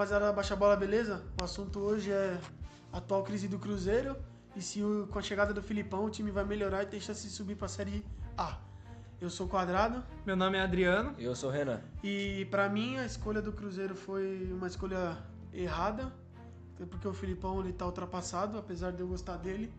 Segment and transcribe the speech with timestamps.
[0.00, 1.22] rapaziada Baixa Bola, beleza?
[1.38, 2.40] O assunto hoje é
[2.90, 4.16] a atual crise do Cruzeiro
[4.56, 7.22] e se o- com a chegada do Filipão o time vai melhorar e tem chance
[7.26, 8.02] de subir pra Série
[8.34, 8.56] A.
[9.20, 11.14] Eu sou Quadrado Meu nome é Adriano.
[11.18, 11.82] Eu sou o Renan.
[12.02, 15.18] e pra mim a escolha do Cruzeiro foi uma escolha
[15.52, 16.10] errada,
[16.74, 19.70] até porque o Filipão ele tá ultrapassado, apesar de eu gostar dele.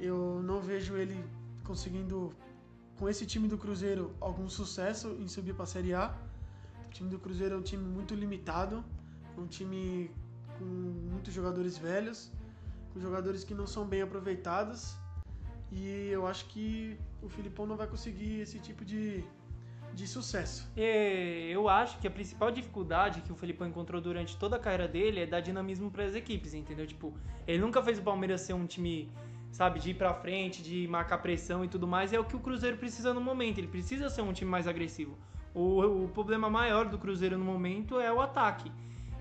[0.00, 1.24] Eu não vejo ele
[1.62, 2.32] conseguindo,
[2.98, 6.12] com esse time do Cruzeiro, algum sucesso em subir pra Série A.
[6.88, 8.84] O time do Cruzeiro é um time muito limitado,
[9.38, 10.10] um time
[10.58, 12.30] com muitos jogadores velhos,
[12.92, 14.96] com jogadores que não são bem aproveitados.
[15.70, 19.24] E eu acho que o Filipão não vai conseguir esse tipo de,
[19.94, 20.70] de sucesso.
[20.76, 25.20] Eu acho que a principal dificuldade que o Felipão encontrou durante toda a carreira dele
[25.20, 26.86] é dar dinamismo para as equipes, entendeu?
[26.86, 27.14] Tipo,
[27.46, 29.10] ele nunca fez o Palmeiras ser um time,
[29.50, 32.12] sabe, de ir pra frente, de marcar pressão e tudo mais.
[32.12, 33.56] É o que o Cruzeiro precisa no momento.
[33.56, 35.16] Ele precisa ser um time mais agressivo.
[35.54, 38.70] O, o problema maior do Cruzeiro no momento é o ataque.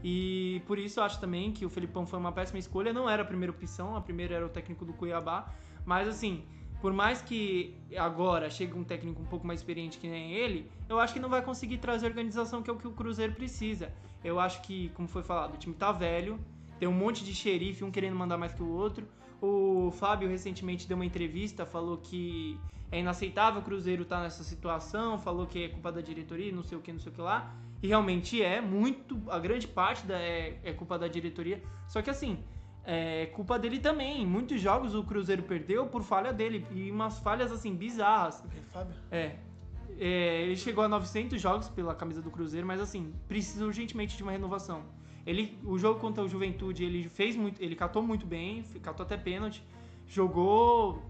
[0.04, 2.92] E por isso eu acho também que o Felipão foi uma péssima escolha.
[2.92, 5.54] Não era a primeira opção, a primeira era o técnico do Cuiabá.
[5.86, 6.44] Mas assim,
[6.82, 11.00] por mais que agora chegue um técnico um pouco mais experiente que nem ele, eu
[11.00, 13.94] acho que não vai conseguir trazer a organização que é o que o Cruzeiro precisa.
[14.24, 16.40] Eu acho que, como foi falado, o time tá velho,
[16.80, 19.08] tem um monte de xerife, um querendo mandar mais que o outro.
[19.40, 22.60] O Fábio recentemente deu uma entrevista, falou que
[22.92, 26.78] é inaceitável o Cruzeiro estar nessa situação, falou que é culpa da diretoria, não sei
[26.78, 27.56] o que, não sei o que lá.
[27.82, 31.62] E realmente é, muito, a grande parte da, é, é culpa da diretoria.
[31.88, 32.44] Só que assim,
[32.84, 34.22] é culpa dele também.
[34.22, 36.66] Em muitos jogos o Cruzeiro perdeu por falha dele.
[36.72, 38.44] E umas falhas assim bizarras.
[38.44, 38.96] É, Fábio?
[39.12, 39.36] É.
[40.00, 44.24] É, ele chegou a 900 jogos pela camisa do Cruzeiro, mas assim, precisa urgentemente de
[44.24, 44.84] uma renovação.
[45.26, 49.16] Ele, o jogo contra o Juventude, ele fez muito, ele catou muito bem, catou até
[49.16, 49.64] pênalti,
[50.08, 51.04] jogou,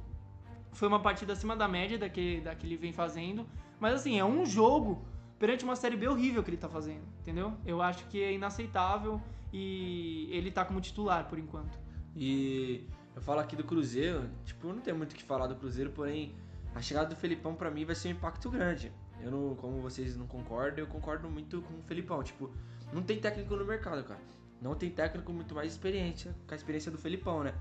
[0.73, 3.47] foi uma partida acima da média da que, da que ele vem fazendo,
[3.79, 5.05] mas assim, é um jogo
[5.41, 7.57] perante uma série B horrível que ele tá fazendo, entendeu?
[7.65, 9.19] Eu acho que é inaceitável
[9.51, 11.79] e ele tá como titular por enquanto.
[12.15, 15.55] E eu falo aqui do Cruzeiro, tipo, eu não tenho muito o que falar do
[15.55, 16.35] Cruzeiro, porém
[16.75, 18.93] a chegada do Felipão pra mim vai ser um impacto grande.
[19.19, 22.21] Eu não, como vocês não concordam, eu concordo muito com o Felipão.
[22.21, 22.51] Tipo,
[22.93, 24.21] não tem técnico no mercado, cara.
[24.61, 27.55] Não tem técnico muito mais experiente, com a experiência do Felipão, né?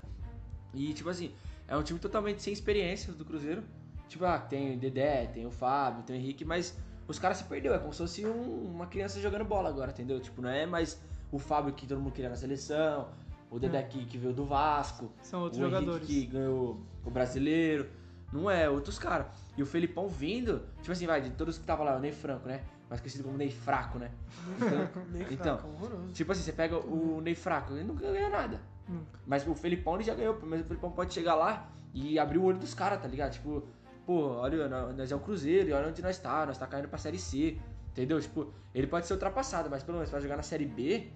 [0.74, 1.32] E tipo assim,
[1.66, 3.64] é um time totalmente sem experiência do Cruzeiro.
[4.06, 6.76] Tipo, ah, tem o Dedé, tem o Fábio, tem o Henrique, mas
[7.10, 7.74] os caras se perdeu.
[7.74, 10.20] É como se fosse um- uma criança jogando bola agora, entendeu?
[10.20, 11.00] Tipo, não é mais
[11.32, 13.08] o Fábio que todo mundo queria na seleção,
[13.50, 16.06] o Dedé que, que veio do Vasco, São outros o Henrique jogadores.
[16.06, 17.88] que ganhou o brasileiro.
[18.32, 19.26] Não é, outros caras.
[19.56, 22.46] E o Felipão vindo, tipo assim, vai, de todos que tava lá, o Ney Franco,
[22.48, 22.62] né?
[22.88, 24.10] Mais conhecido como Ney Fraco, né?
[25.30, 26.12] Então, fraco, horroroso.
[26.12, 28.60] Tipo assim, você pega o Ney Fraco, ele nunca ganha nada.
[28.88, 29.18] Nunca.
[29.26, 32.44] Mas o Felipão ele já ganhou, mas o Felipão pode chegar lá e abrir o
[32.44, 33.32] olho dos caras, tá ligado?
[33.32, 33.64] Tipo,
[34.10, 36.88] pô, olha, nó- nós é o Cruzeiro e olha onde nós tá, nós tá caindo
[36.88, 37.56] pra Série C,
[37.92, 38.20] entendeu?
[38.20, 41.12] Tipo, ele pode ser ultrapassado, mas pelo menos pra jogar na Série B,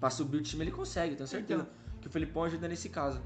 [0.00, 1.68] pra subir o time ele consegue, tenho certeza
[2.00, 3.22] que o Felipão ajuda nesse caso.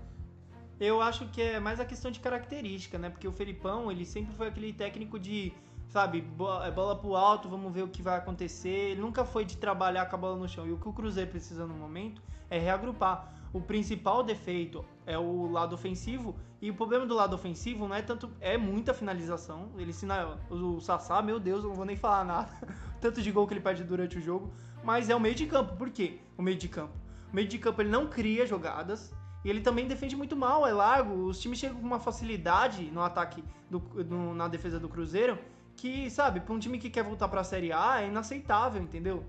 [0.79, 3.09] Eu acho que é mais a questão de característica, né?
[3.09, 5.55] Porque o Felipão, ele sempre foi aquele técnico de,
[5.89, 6.23] sabe,
[6.63, 8.91] é bola pro alto, vamos ver o que vai acontecer.
[8.91, 10.67] Ele nunca foi de trabalhar com a bola no chão.
[10.67, 12.21] E o que o Cruzeiro precisa no momento
[12.51, 13.33] é reagrupar.
[13.55, 16.35] O principal defeito é o lado ofensivo.
[16.61, 18.31] E o problema do lado ofensivo não é tanto.
[18.41, 19.71] É muita finalização.
[19.77, 20.39] Ele ensina.
[20.51, 22.49] O Sassá, meu Deus, eu não vou nem falar nada.
[23.01, 24.53] Tanto de gol que ele perde durante o jogo.
[24.85, 25.75] Mas é o meio de campo.
[25.77, 26.19] Por quê?
[26.39, 26.93] O meio de campo.
[27.33, 29.13] O meio de campo ele não cria jogadas.
[29.45, 31.15] E ele também defende muito mal, é largo.
[31.25, 35.37] Os times chegam com uma facilidade no ataque, do, no- na defesa do Cruzeiro,
[35.75, 39.25] que, sabe, pra um time que quer voltar pra Série A é inaceitável, entendeu?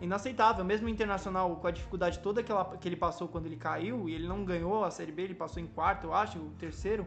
[0.00, 0.64] Inaceitável.
[0.64, 4.08] Mesmo o Internacional, com a dificuldade toda que, ela- que ele passou quando ele caiu,
[4.08, 7.06] e ele não ganhou a Série B, ele passou em quarto, eu acho, o terceiro.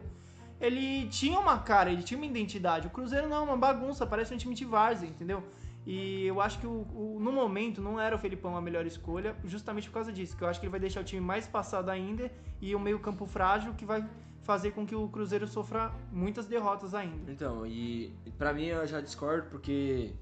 [0.60, 2.86] Ele tinha uma cara, ele tinha uma identidade.
[2.86, 5.42] O Cruzeiro não, é uma bagunça, parece um time de várzea, entendeu?
[5.86, 9.34] E eu acho que o, o- no momento não era o Felipão a melhor escolha,
[9.44, 11.88] justamente por causa disso, que eu acho que ele vai deixar o time mais passado
[11.88, 14.06] ainda e o meio-campo frágil que vai
[14.42, 17.32] fazer com que o Cruzeiro sofra muitas derrotas ainda.
[17.32, 20.12] Então, e pra mim eu já discordo porque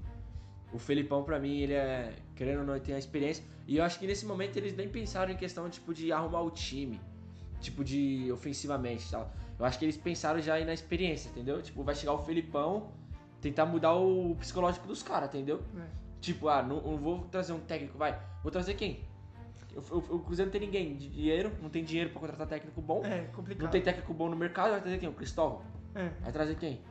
[0.71, 3.43] o Felipão pra mim ele é, querendo ou não, ele tem a experiência.
[3.67, 6.51] E eu acho que nesse momento eles nem pensaram em questão tipo de arrumar o
[6.51, 6.99] time,
[7.59, 9.31] tipo de ofensivamente, e tal.
[9.57, 11.61] Eu acho que eles pensaram já aí na experiência, entendeu?
[11.61, 12.91] Tipo, vai chegar o Felipão
[13.41, 15.61] tentar mudar o psicológico dos caras, entendeu?
[15.77, 15.85] É.
[16.21, 18.19] Tipo, ah, não, não vou trazer um técnico, vai.
[18.43, 19.01] Vou trazer quem?
[19.75, 23.05] O, Cruzeiro não tem ninguém, de dinheiro, não tem dinheiro pra contratar técnico bom.
[23.05, 23.63] É complicado.
[23.63, 25.07] Não tem técnico bom no mercado, vai trazer quem?
[25.07, 25.61] O Cristóvão?
[25.95, 26.09] É.
[26.21, 26.81] Vai trazer quem?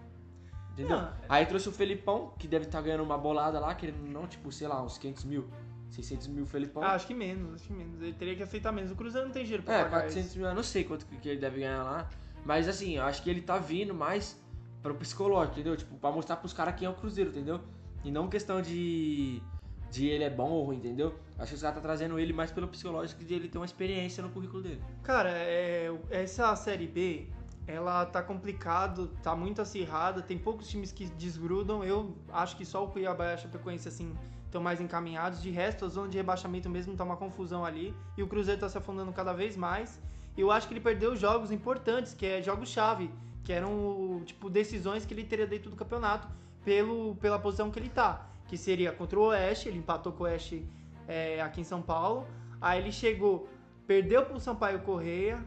[0.78, 0.96] Entendeu?
[0.96, 4.26] Não, Aí trouxe o Felipão, que deve estar ganhando uma bolada lá, querendo ou não,
[4.28, 5.48] tipo, sei lá, uns 500 mil,
[5.90, 6.82] 600 mil Felipão.
[6.82, 8.00] Ah, acho que menos, acho que menos.
[8.00, 8.92] Ele teria que aceitar menos.
[8.92, 10.38] O Cruzeiro não tem dinheiro pra é, pagar 400 isso.
[10.38, 12.08] mil, eu não sei quanto que que ele deve ganhar lá.
[12.44, 14.40] Mas assim, eu acho que ele tá vindo mais
[14.80, 15.76] pro psicológico, entendeu?
[15.76, 17.60] Tipo, pra mostrar pros caras quem é o Cruzeiro, entendeu?
[18.04, 19.42] E não questão de.
[19.90, 21.12] de ele é bom ou ruim, entendeu?
[21.36, 24.22] Acho que os caras tá trazendo ele mais pelo psicológico de ele ter uma experiência
[24.22, 24.80] no currículo dele.
[25.02, 27.26] Cara, é, essa Série B,
[27.68, 31.84] ela tá complicado, tá muito acirrada, tem poucos times que desgrudam.
[31.84, 34.16] Eu acho que só o Cuiabá e a Chapecoense, assim,
[34.46, 35.42] estão mais encaminhados.
[35.42, 37.94] De resto, a zona de rebaixamento mesmo tá uma confusão ali.
[38.16, 40.00] E o Cruzeiro tá se afundando cada vez mais.
[40.34, 43.10] Eu acho que ele perdeu jogos importantes, que é jogos-chave,
[43.44, 46.26] que eram, tipo, decisões que ele teria dentro do campeonato
[46.64, 48.30] pelo, pela posição que ele tá.
[48.46, 50.66] Que seria contra o Oeste, ele empatou com o Oeste
[51.06, 52.26] é, aqui em São Paulo.
[52.60, 53.46] Aí ele chegou,
[53.86, 55.44] perdeu pro Sampaio Correia.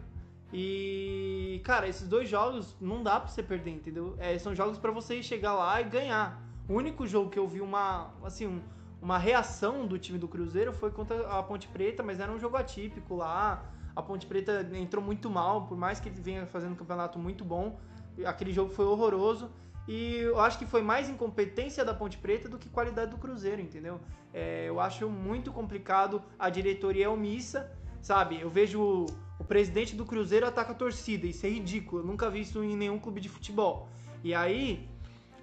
[0.53, 4.15] E, cara, esses dois jogos não dá pra você perder, entendeu?
[4.19, 6.41] É, são jogos para você chegar lá e ganhar.
[6.67, 8.61] O único jogo que eu vi uma, assim, um,
[9.01, 12.57] uma reação do time do Cruzeiro foi contra a Ponte Preta, mas era um jogo
[12.57, 13.63] atípico lá.
[13.95, 17.43] A Ponte Preta entrou muito mal, por mais que ele venha fazendo um campeonato muito
[17.43, 17.79] bom.
[18.25, 19.49] Aquele jogo foi horroroso.
[19.87, 23.61] E eu acho que foi mais incompetência da Ponte Preta do que qualidade do Cruzeiro,
[23.61, 23.99] entendeu?
[24.33, 27.71] É, eu acho muito complicado a diretoria é omissa,
[28.01, 28.39] sabe?
[28.39, 29.05] Eu vejo
[29.39, 32.01] o, presidente do Cruzeiro ataca a torcida, isso é ridículo.
[32.01, 33.89] Eu nunca vi isso em nenhum clube de futebol.
[34.23, 34.87] E aí,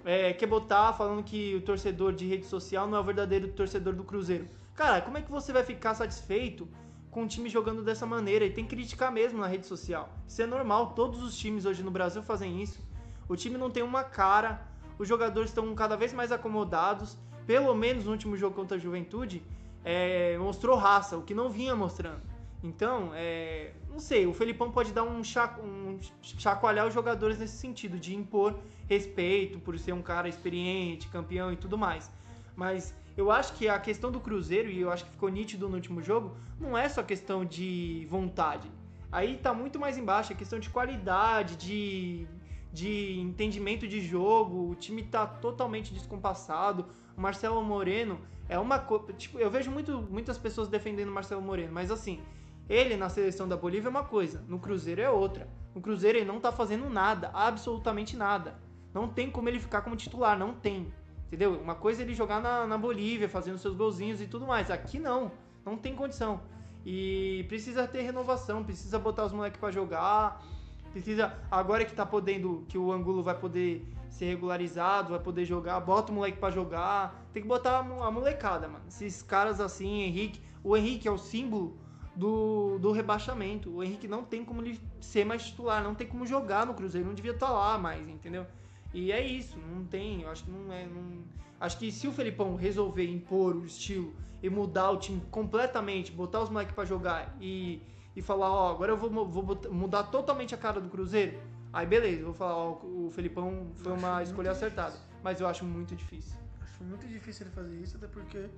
[0.03, 3.93] é, quer botar falando que o torcedor de rede social não é o verdadeiro torcedor
[3.93, 4.47] do Cruzeiro.
[4.73, 6.67] Cara, como é que você vai ficar satisfeito
[7.11, 8.45] com o time jogando dessa maneira?
[8.45, 10.09] E tem que criticar mesmo na rede social.
[10.27, 12.79] Isso é normal, todos os times hoje no Brasil fazem isso.
[13.27, 14.65] O time não tem uma cara,
[14.97, 17.15] os jogadores estão cada vez mais acomodados.
[17.45, 19.43] Pelo menos no último jogo contra a Juventude,
[19.83, 22.21] é, mostrou raça, o que não vinha mostrando.
[22.61, 27.57] Então, é, não sei, o Felipão pode dar um, chaco, um chacoalhar os jogadores nesse
[27.57, 32.11] sentido, de impor respeito por ser um cara experiente, campeão e tudo mais.
[32.55, 35.75] Mas eu acho que a questão do Cruzeiro, e eu acho que ficou nítido no
[35.75, 38.69] último jogo, não é só questão de vontade.
[39.11, 42.27] Aí tá muito mais embaixo, é questão de qualidade, de,
[42.73, 46.85] de entendimento de jogo, o time tá totalmente descompassado.
[47.17, 49.13] O Marcelo Moreno é uma coisa.
[49.13, 52.21] Tipo, eu vejo muito, muitas pessoas defendendo o Marcelo Moreno, mas assim,
[52.69, 55.49] ele na seleção da Bolívia é uma coisa, no Cruzeiro é outra.
[55.73, 58.59] No Cruzeiro ele não tá fazendo nada, absolutamente nada.
[58.93, 60.93] Não tem como ele ficar como titular, não tem.
[61.27, 61.59] Entendeu?
[61.59, 64.69] Uma coisa é ele jogar na, na Bolívia, fazendo seus golzinhos e tudo mais.
[64.69, 65.31] Aqui não,
[65.65, 66.41] não tem condição.
[66.85, 70.43] E precisa ter renovação, precisa botar os moleques para jogar.
[70.91, 75.79] Precisa, agora que tá podendo, que o Angulo vai poder ser regularizado, vai poder jogar,
[75.79, 77.27] bota o moleque para jogar.
[77.33, 78.85] Tem que botar a molecada, mano.
[78.87, 81.77] Esses caras assim, Henrique, o Henrique é o símbolo
[82.15, 83.69] do, do rebaixamento.
[83.69, 87.07] O Henrique não tem como ele ser mais titular, não tem como jogar no Cruzeiro,
[87.07, 88.45] não devia estar lá mais, entendeu?
[88.93, 90.85] E é isso, não tem, eu acho que não é.
[90.85, 91.23] Não,
[91.59, 96.41] acho que se o Felipão resolver impor o estilo e mudar o time completamente, botar
[96.41, 97.81] os moleques para jogar e,
[98.15, 101.39] e falar, ó, agora eu vou, vou botar, mudar totalmente a cara do Cruzeiro,
[101.71, 104.91] aí beleza, vou falar, ó, o Felipão foi uma escolha acertada.
[104.91, 105.09] Difícil.
[105.23, 106.37] Mas eu acho muito difícil.
[106.61, 108.49] Acho muito difícil ele fazer isso, até porque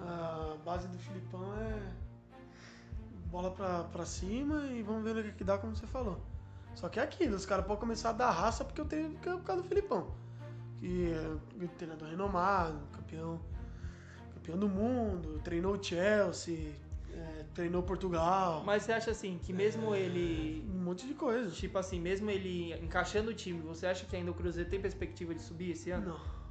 [0.00, 2.07] a base do Filipão é
[3.30, 6.20] bola pra, pra cima e vamos ver o que, que dá, como você falou.
[6.74, 9.28] Só que é aquilo, os caras podem começar a dar raça porque eu tenho que
[9.28, 10.14] é por causa do Filipão.
[10.78, 13.40] Que é um treinador renomado, campeão,
[14.34, 16.72] campeão do mundo, treinou o Chelsea,
[17.12, 18.62] é, treinou Portugal.
[18.64, 20.64] Mas você acha assim, que mesmo é, ele.
[20.72, 21.50] Um monte de coisa.
[21.50, 25.34] Tipo assim, mesmo ele encaixando o time, você acha que ainda o Cruzeiro tem perspectiva
[25.34, 26.10] de subir esse ano?
[26.10, 26.47] Não.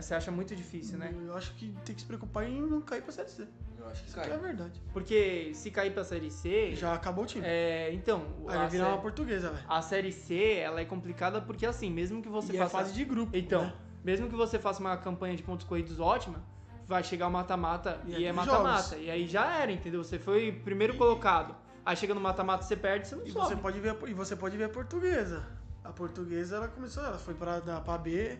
[0.00, 1.14] Você acha muito difícil, né?
[1.26, 3.46] Eu acho que tem que se preocupar em não cair pra Série C.
[3.78, 4.26] Eu acho que Isso cai.
[4.26, 4.82] que é a verdade.
[4.92, 6.74] Porque se cair pra Série C.
[6.74, 7.46] Já acabou o time.
[7.46, 8.26] É, então.
[8.48, 9.64] Aí a vai virar uma portuguesa, velho.
[9.68, 12.78] A Série C, ela é complicada porque assim, mesmo que você E é faça.
[12.78, 13.36] fase de grupo.
[13.36, 13.74] Então, né?
[14.04, 16.42] mesmo que você faça uma campanha de pontos corridos ótima,
[16.86, 18.96] vai chegar o mata-mata E e, é é dos mata-mata.
[18.96, 20.02] E aí já era, entendeu?
[20.04, 21.54] Você foi primeiro colocado.
[21.84, 23.46] Aí chega no mata-mata, você perde, você não E sobe.
[23.48, 25.44] você pode ver a, e você pode ver a portuguesa.
[25.84, 28.36] A portuguesa ela começou, ela foi para da pra B,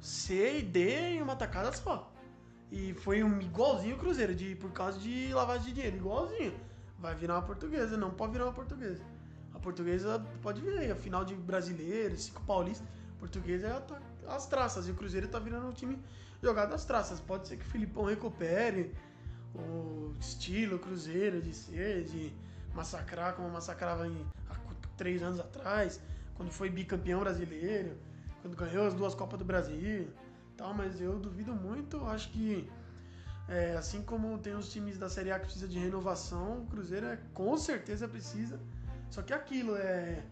[0.00, 2.12] C e D em uma tacada só.
[2.70, 6.54] E foi um igualzinho o Cruzeiro, de, por causa de lavagem de dinheiro, igualzinho.
[6.98, 9.02] Vai virar uma portuguesa, não pode virar uma portuguesa.
[9.52, 12.86] A portuguesa pode vir aí, a final de brasileiro, cinco paulistas.
[13.18, 15.98] Portuguesa é ta- as traças, e o Cruzeiro tá virando um time
[16.42, 17.20] jogado às traças.
[17.20, 18.94] Pode ser que o Filipão recupere
[19.54, 22.32] o estilo Cruzeiro de ser, de
[22.74, 24.54] massacrar como massacrava em, há
[24.96, 26.00] três anos atrás,
[26.34, 27.96] quando foi bicampeão brasileiro,
[28.40, 30.08] quando ganhou as duas Copas do Brasil,
[30.56, 32.68] tal, mas eu duvido muito, acho que
[33.48, 37.06] é, assim como tem os times da Série A que precisa de renovação, o Cruzeiro
[37.06, 38.60] é, com certeza precisa.
[39.10, 40.22] Só que aquilo é.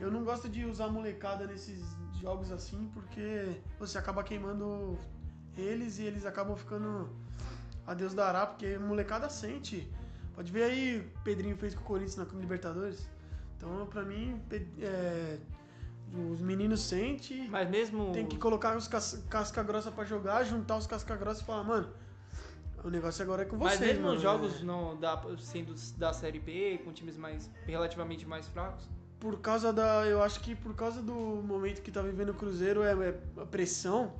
[0.00, 1.84] Eu não gosto de usar molecada nesses
[2.20, 4.98] jogos assim, porque você acaba queimando
[5.56, 7.14] eles e eles acabam ficando
[7.86, 9.86] a Deus dará, porque molecada sente.
[10.34, 13.06] Pode ver aí, Pedrinho fez com o Corinthians na Copa Libertadores.
[13.56, 14.40] Então, pra mim,
[14.80, 15.38] é,
[16.32, 18.12] os meninos sentem, Mas mesmo.
[18.12, 21.64] tem que colocar os cas- casca grossa pra jogar, juntar os casca grossa e falar,
[21.64, 21.88] mano,
[22.84, 24.14] O negócio agora é com Mas vocês, mesmo mano.
[24.14, 28.88] nos jogos não, da, sendo da Série B, com times mais relativamente mais fracos.
[29.20, 30.04] Por causa da.
[30.04, 33.46] Eu acho que por causa do momento que tá vivendo o Cruzeiro, é, é a
[33.46, 34.12] pressão.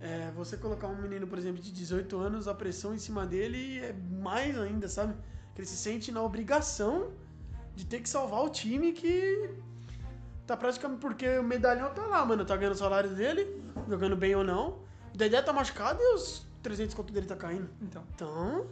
[0.00, 3.80] É, você colocar um menino, por exemplo, de 18 anos, a pressão em cima dele
[3.80, 5.12] é mais ainda, sabe?
[5.54, 7.10] Que ele se sente na obrigação
[7.76, 9.50] de ter que salvar o time que
[10.48, 11.00] tá praticamente.
[11.00, 12.44] Porque o medalhão tá lá, mano.
[12.44, 14.78] Tá ganhando o salário dele, jogando bem ou não.
[15.14, 17.68] O Dedé tá machucado e os 300 conto dele tá caindo.
[17.80, 18.02] Então.
[18.14, 18.66] Então,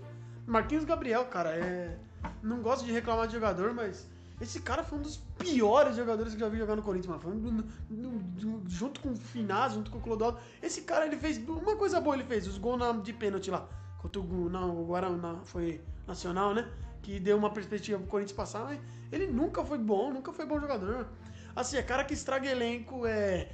[0.47, 1.97] Marquinhos Gabriel, cara, é.
[2.43, 4.07] Não gosto de reclamar de jogador, mas
[4.41, 7.23] esse cara foi um dos piores jogadores que eu já vi jogar no Corinthians, mano.
[7.23, 10.39] Foi um, um- um- junto com o Finaz, junto com o Clodoaldo.
[10.63, 13.67] Esse cara, ele fez uma coisa boa, ele fez os gols na- de pênalti lá.
[13.99, 16.69] Contra o, não, o Guaraná, foi nacional, né?
[17.03, 18.81] Que deu uma perspectiva pro Corinthians passar, mas
[19.13, 21.07] ele nunca foi bom, nunca foi bom jogador.
[21.57, 23.49] Assim, é cara que estraga elenco, é.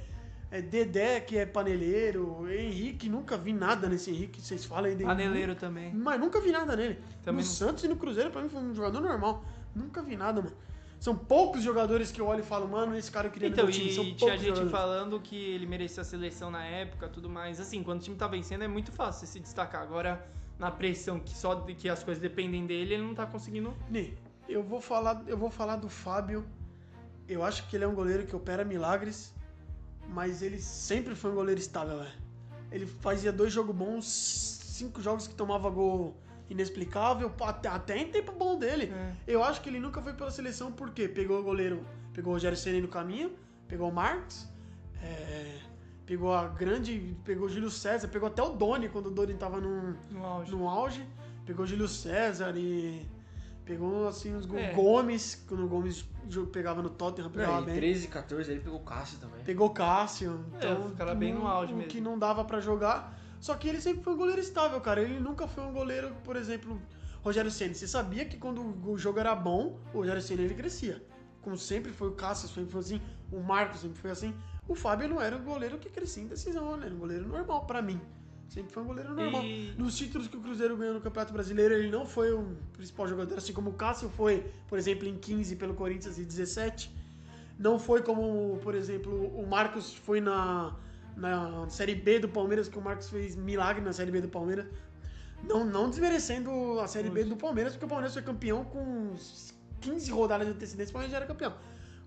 [0.51, 5.09] É Dedé, que é paneleiro, Henrique, nunca vi nada nesse Henrique, vocês falam aí dele.
[5.09, 5.91] Paneleiro também.
[5.91, 6.99] Mas nunca vi nada nele.
[7.23, 7.55] Também no não.
[7.55, 9.43] Santos e no Cruzeiro, pra mim, foi um jogador normal.
[9.73, 10.55] Nunca vi nada, mano.
[10.99, 13.71] São poucos jogadores que eu olho e falo, mano, esse cara eu queria Então, no
[13.71, 13.91] meu time.
[13.93, 14.71] São e tinha gente jogadores.
[14.71, 17.59] falando que ele merecia a seleção na época tudo mais.
[17.59, 19.81] Assim, quando o time tá vencendo é muito fácil se destacar.
[19.81, 20.23] Agora,
[20.59, 23.73] na pressão que só que as coisas dependem dele, ele não tá conseguindo.
[23.89, 24.13] Nê,
[24.47, 26.45] eu vou falar, eu vou falar do Fábio.
[27.33, 29.33] Eu acho que ele é um goleiro que opera milagres,
[30.07, 32.11] mas ele sempre foi um goleiro estável, velho.
[32.71, 36.15] Ele fazia dois jogos bons, cinco jogos que tomava gol
[36.49, 38.85] inexplicável, até, até em tempo bom dele.
[38.93, 39.13] É.
[39.27, 42.57] Eu acho que ele nunca foi pela seleção porque pegou o goleiro, pegou o Rogério
[42.57, 43.31] Ceni no caminho,
[43.67, 44.47] pegou o Marques,
[45.01, 45.59] é,
[46.05, 49.59] pegou a grande, pegou o Júlio César, pegou até o Doni quando o Doni tava
[49.59, 50.51] num, No auge.
[50.51, 51.07] no auge,
[51.45, 53.05] pegou o Júlio César e
[53.65, 54.71] pegou assim os É.
[54.73, 56.05] Gomes, quando o Gomes
[56.51, 57.75] pegava no Tottenham, pegava Não, em bem.
[57.75, 59.43] 13, 14 ele pegou o Cássio também.
[59.43, 61.89] Pegou Cássio, É, então o cara bem no auge o mesmo.
[61.91, 63.17] que não dava pra jogar.
[63.39, 65.01] Só que ele sempre foi um goleiro estável, cara.
[65.01, 66.81] Ele nunca foi um goleiro, por exemplo,
[67.21, 67.75] Rogério Ceni.
[67.75, 71.03] Você sabia que quando o jogo era bom, o Rogério Ceni ele crescia.
[71.41, 73.01] Como sempre foi o Cássio, sempre foi assim,
[73.31, 74.33] o Marcos sempre foi assim.
[74.65, 76.85] O Fábio não era um goleiro que crescia em decisão, né?
[76.85, 77.99] Era um goleiro normal pra mim.
[78.49, 79.43] Sempre foi um goleiro normal.
[79.43, 83.07] E- Nos títulos que o Cruzeiro ganhou no Campeonato Brasileiro, ele não foi o principal
[83.07, 86.91] jogador, assim como o Cássio foi, por exemplo, em 15 pelo Corinthians e 17.
[87.57, 90.75] Não foi como, por exemplo, o Marcos foi na,
[91.15, 94.65] na Série B do Palmeiras, que o Marcos fez milagre na Série B do Palmeiras.
[95.43, 99.13] Não, não desmerecendo a Série B do Palmeiras, porque o Palmeiras foi campeão com
[99.81, 101.53] 15 rodadas de antecedência, o Palmeiras já era campeão.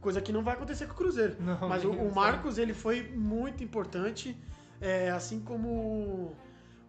[0.00, 1.36] Coisa que não vai acontecer com o Cruzeiro.
[1.40, 2.14] Não, Mas o, o.
[2.14, 4.36] Marcos, ele foi muito importante,
[4.80, 6.36] é, assim como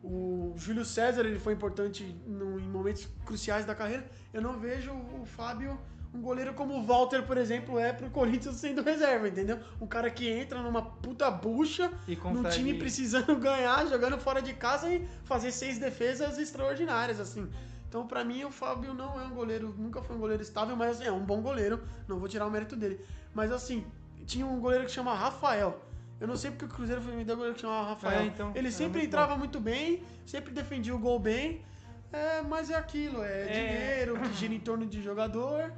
[0.03, 4.05] o Júlio César, ele foi importante no- em momentos cruciais da carreira.
[4.33, 5.77] Eu não vejo o Fábio,
[6.13, 9.59] um goleiro como o Walter, por exemplo, é pro Corinthians sendo reserva, entendeu?
[9.81, 12.55] Um cara que entra numa puta bucha, E num consegue...
[12.55, 17.49] time precisando ganhar, jogando fora de casa e fazer seis defesas extraordinárias, assim.
[17.89, 20.97] Então, pra mim, o Fábio não é um goleiro, nunca foi um goleiro estável, mas
[20.97, 22.99] assim, é um bom goleiro, não vou tirar o mérito dele.
[23.33, 23.85] Mas assim,
[24.25, 25.81] tinha um goleiro que chama Rafael.
[26.19, 28.21] Eu não sei porque o Cruzeiro foi me um goleiro que chamava Rafael.
[28.21, 31.61] É, então, Ele era sempre muito entrava muito bem, sempre defendia o gol bem,
[32.11, 33.45] é, mas é aquilo, é, É.
[34.05, 35.71] dinheiro que gira em torno de jogador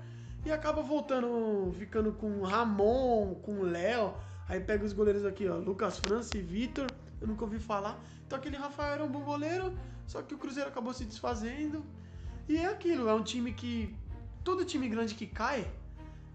[0.46, 4.14] e acaba voltando, ficando com Ramon, com Léo.
[4.48, 6.88] Aí pega os goleiros aqui, ó, Lucas França e Vitor,
[7.20, 8.00] eu nunca ouvi falar.
[8.26, 9.78] Então aquele Rafael era um bom goleiro,
[10.08, 11.84] só que o Cruzeiro acabou se desfazendo.
[12.48, 13.94] E é aquilo, é um time que.
[14.44, 15.68] Todo time grande que cai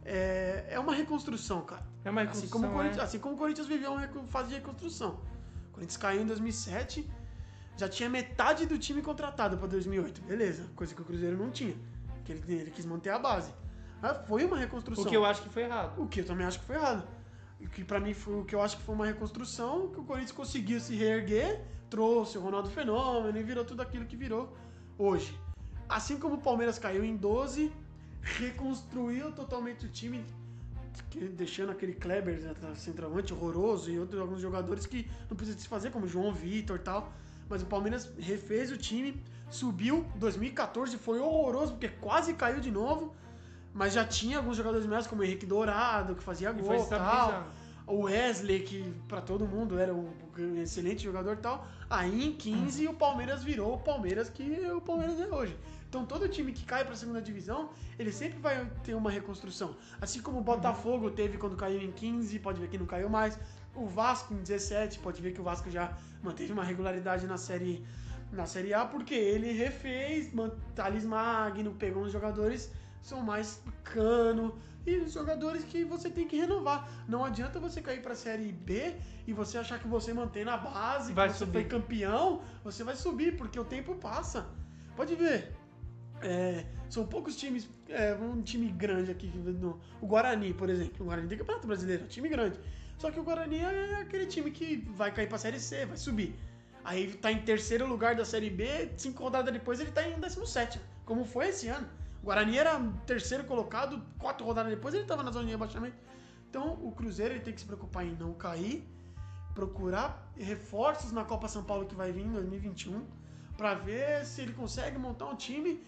[0.05, 1.87] é, é uma reconstrução, cara.
[2.05, 3.05] É uma Assim como, reconstrução, é.
[3.05, 5.21] assim como o Corinthians viveu uma fase de reconstrução.
[5.71, 7.09] O Corinthians caiu em 2007,
[7.77, 10.23] já tinha metade do time contratado para 2008.
[10.23, 11.75] Beleza, coisa que o Cruzeiro não tinha.
[12.25, 13.53] Que ele, ele quis manter a base.
[14.01, 15.05] Mas foi uma reconstrução.
[15.05, 16.01] O que eu acho que foi errado.
[16.01, 17.07] O que eu também acho que foi errado.
[17.61, 20.05] O que pra mim foi o que eu acho que foi uma reconstrução, que o
[20.05, 24.55] Corinthians conseguiu se reerguer, trouxe o Ronaldo Fenômeno e virou tudo aquilo que virou
[24.99, 25.39] hoje.
[25.89, 27.73] Assim como o Palmeiras caiu em 12,
[28.25, 30.25] reconstruiu totalmente o time,
[31.33, 35.91] deixando aquele Kleber né, centroavante horroroso e outros alguns jogadores que não precisa se fazer,
[35.91, 37.13] como João Vitor e tal.
[37.49, 40.07] Mas o Palmeiras refez o time, subiu.
[40.17, 43.15] 2014 foi horroroso, porque quase caiu de novo.
[43.73, 46.89] Mas já tinha alguns jogadores melhores, como o Henrique Dourado, que fazia E gol e
[46.89, 47.53] tal.
[47.87, 50.09] O Wesley, que pra todo mundo era um
[50.63, 51.67] excelente jogador e tal.
[51.91, 55.55] Aí em 15 o Palmeiras virou o Palmeiras que o Palmeiras é hoje.
[55.95, 59.77] Então todo time que cai pra segunda divisão, ele sempre vai ter uma reconstrução.
[60.01, 63.39] Assim como o Botafogo teve quando caiu em 15, pode ver que não caiu mais.
[63.77, 67.87] O Vasco em 17, pode ver que o Vasco já manteve uma regularidade na série
[68.33, 70.33] na série A porque ele refez,
[70.75, 76.37] Thales Magno pegou uns jogadores que são mais cano e jogadores que você tem que
[76.37, 76.89] renovar.
[77.07, 78.97] Não adianta você cair pra série B
[79.29, 81.53] e você achar que você mantém na base, Vai que você subir.
[81.53, 84.45] foi campeão, você vai subir porque o tempo passa.
[84.97, 85.64] Pode ver.
[86.25, 87.69] É, são poucos times.
[87.89, 89.27] É, um time grande aqui.
[89.37, 90.97] No, o Guarani, por exemplo.
[91.01, 92.59] O Guarani tem campeonato brasileiro, é um time grande.
[92.99, 96.35] Só que o Guarani é aquele time que vai cair pra Série C, vai subir.
[96.83, 100.81] Aí tá em terceiro lugar da Série B, cinco rodadas depois ele tá em 17,
[101.05, 101.89] como foi esse ano.
[102.23, 105.97] O Guarani era terceiro colocado, quatro rodadas depois ele tava na zona de rebaixamento.
[106.49, 108.87] Então o Cruzeiro ele tem que se preocupar em não cair,
[109.55, 113.05] procurar reforços na Copa São Paulo que vai vir em 2021,
[113.57, 115.83] para ver se ele consegue montar um time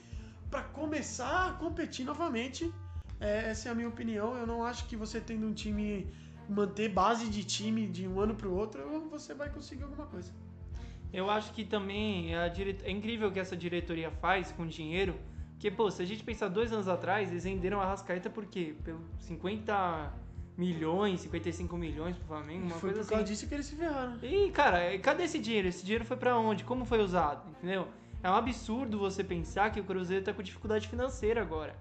[0.56, 2.72] para começar a competir novamente.
[3.20, 4.34] É, essa é a minha opinião.
[4.34, 6.10] Eu não acho que você tendo um time
[6.48, 10.32] manter base de time de um ano para o outro, você vai conseguir alguma coisa.
[11.12, 12.78] Eu acho que também a dire...
[12.84, 15.14] é incrível o que essa diretoria faz com dinheiro.
[15.52, 18.74] Porque, pô, se a gente pensar dois anos atrás, eles venderam a Rascaeta por quê?
[18.82, 20.10] Pelo 50
[20.56, 23.32] milhões, 55 milhões pro Flamengo, uma Foi coisa por causa assim.
[23.32, 24.18] disso que eles se ferraram.
[24.22, 25.68] E, cara, cadê esse dinheiro?
[25.68, 26.64] Esse dinheiro foi pra onde?
[26.64, 27.46] Como foi usado?
[27.50, 27.88] Entendeu?
[28.22, 31.76] É um absurdo você pensar que o Cruzeiro tá com dificuldade financeira agora.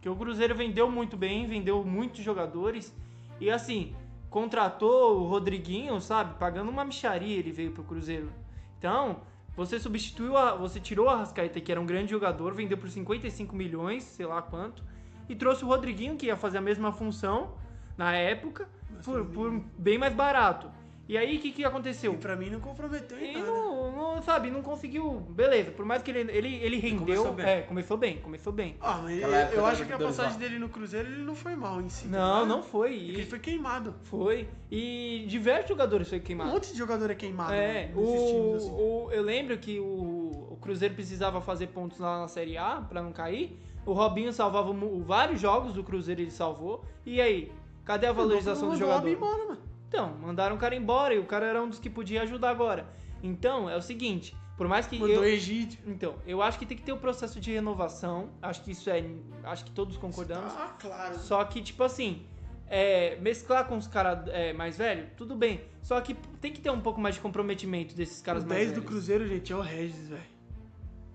[0.00, 2.94] Que o Cruzeiro vendeu muito bem, vendeu muitos jogadores
[3.40, 3.94] e assim,
[4.30, 6.34] contratou o Rodriguinho, sabe?
[6.38, 8.30] Pagando uma micharia ele veio pro Cruzeiro.
[8.78, 9.20] Então,
[9.56, 13.54] você substituiu a, você tirou a Rascaeta, que era um grande jogador, vendeu por 55
[13.54, 14.82] milhões, sei lá quanto,
[15.28, 17.52] e trouxe o Rodriguinho que ia fazer a mesma função
[17.96, 18.68] na época
[19.04, 20.68] por, por bem mais barato.
[21.08, 22.14] E aí, o que, que E aconteceu?
[22.14, 23.46] pra mim não comprometeu em E nada.
[23.46, 23.83] não,
[24.24, 25.20] sabe, não conseguiu.
[25.28, 26.98] Beleza, por mais que ele, ele, ele rendeu.
[27.22, 27.46] começou bem.
[27.46, 28.76] É, começou bem, começou bem.
[28.80, 31.80] Ah, mas época eu acho que a passagem dele no Cruzeiro ele não foi mal
[31.80, 32.06] em si.
[32.08, 32.46] Não, ligado?
[32.48, 32.90] não foi.
[32.90, 33.94] É E Ele foi queimado.
[34.04, 34.48] foi.
[34.70, 36.50] E diversos jogadores foi Um queimado.
[36.50, 37.52] monte de jogador é queimado.
[37.52, 38.70] É, né, o, assim.
[38.72, 43.00] o- eu lembro que o, o Cruzeiro precisava fazer pontos lá na Série A pra
[43.02, 43.56] não cair.
[43.86, 44.72] O Robinho salvava
[45.04, 46.82] vários jogos do Cruzeiro, ele salvou.
[47.04, 47.52] E aí?
[47.84, 49.06] Cadê a valorização do jogador?
[49.08, 49.58] Embora, mano.
[49.88, 52.86] Então, mandaram o cara embora e o cara era um dos que podia ajudar agora.
[53.24, 55.78] Então, é o seguinte, por mais que Mandou eu, o Egídio.
[55.86, 58.28] Então, eu acho que tem que ter o processo de renovação.
[58.42, 59.02] Acho que isso é.
[59.44, 60.52] Acho que todos concordamos.
[60.54, 61.18] Ah, claro.
[61.18, 62.26] Só que, tipo assim,
[62.66, 65.62] é, mesclar com os caras é, mais velhos, tudo bem.
[65.82, 68.68] Só que tem que ter um pouco mais de comprometimento desses O caras 10 mais
[68.68, 68.88] do velhos.
[68.90, 70.33] Cruzeiro, gente, é o Regis, velho.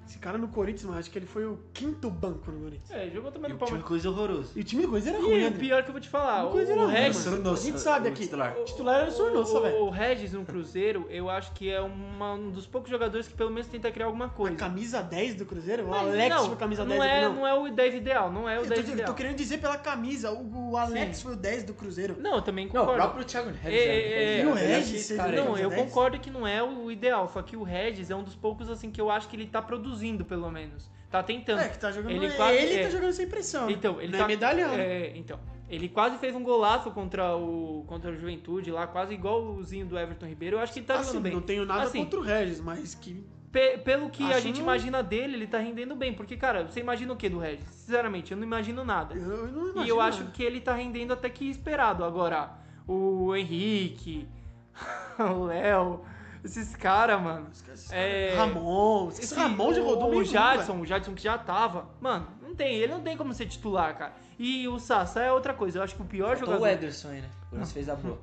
[0.09, 2.89] Esse cara no Corinthians, mano, acho que ele foi o quinto banco no Corinthians.
[2.89, 3.87] É, jogou também E no o time Palmeiras.
[3.87, 4.51] coisa horroroso.
[4.55, 5.59] E o time do Corinthians era ruim, E o André.
[5.59, 7.25] pior que eu vou te falar, o, coisa o era ruim, Regis.
[7.27, 7.51] mano.
[7.51, 8.23] A gente sabe o aqui.
[8.23, 8.57] titular.
[8.57, 9.83] O titular era o Sornosa, o, velho.
[9.83, 13.51] o Regis no Cruzeiro, eu acho que é uma- um dos poucos jogadores que pelo
[13.51, 14.55] menos tenta criar alguma A coisa.
[14.55, 15.85] camisa 10 do Cruzeiro?
[15.85, 17.35] O Mas Alex não, foi camisa não 10 é, aqui, não.
[17.35, 19.07] não é o 10 ideal, não é o Eu 10 tô, eu ideal.
[19.09, 20.31] tô querendo dizer pela camisa.
[20.31, 21.23] O, o Alex Sim.
[21.23, 22.15] foi o 10 do Cruzeiro.
[22.19, 23.01] Não, eu também Não, o concordo.
[23.03, 23.75] próprio Thiago Reis.
[23.75, 25.37] É, é, E o ele Regis, esse ele cara aí.
[25.37, 25.83] Não, eu 10?
[25.83, 28.89] concordo que não é o ideal, só que o Regis é um dos poucos assim
[28.89, 29.61] que eu acho que ele tá
[29.99, 30.89] produzindo, pelo menos.
[31.11, 31.59] Tá tentando.
[31.59, 32.11] É, que tá jogando.
[32.11, 32.83] Ele Ele, quase- ele é.
[32.83, 33.69] tá jogando sem pressão.
[33.69, 34.73] Então, ele não tá é medalhão.
[34.73, 35.39] É, então.
[35.67, 40.25] Ele quase fez um golaço contra o contra o Juventude lá, quase igualzinho do Everton
[40.25, 40.55] Ribeiro.
[40.57, 41.31] Eu acho que ele tá assim, jogando bem.
[41.33, 43.23] não tenho nada Assim, contra o Regis, mas que.
[43.51, 46.63] Pe- pelo que a Acho gente não- imagina dele, ele tá rendendo bem, porque cara,
[46.67, 47.65] você imagina o que do Regis?
[47.71, 49.15] Sinceramente, eu não imagino nada.
[49.15, 49.85] Eu, não imagino.
[49.85, 50.31] E eu acho nada.
[50.31, 52.03] que ele tá rendendo até que esperado.
[52.03, 52.51] Agora,
[52.87, 54.27] o Henrique,
[55.19, 56.01] o Léo,
[56.43, 57.47] esses caras, mano.
[57.51, 59.09] Esquece, É, Ramon.
[59.09, 60.83] Esse Esse- Ramon já rodou o, Jadson, velho.
[60.83, 61.87] o Jadson que já tava.
[61.99, 64.13] Mano, não tem, ele não tem como ser titular, cara.
[64.37, 65.79] E o Sassá é outra coisa.
[65.79, 66.63] Eu acho que o pior Faltou jogador.
[66.63, 67.29] o Ederson aí, né?
[67.29, 68.17] O Corinthians fez a boa.